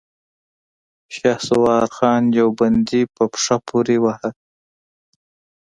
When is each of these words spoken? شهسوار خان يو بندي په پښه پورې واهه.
شهسوار 1.15 1.85
خان 1.95 2.23
يو 2.39 2.47
بندي 2.59 3.01
په 3.15 3.23
پښه 3.31 3.55
پورې 3.67 3.97
واهه. 4.03 4.31